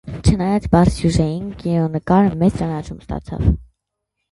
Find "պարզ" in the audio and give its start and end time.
0.75-0.89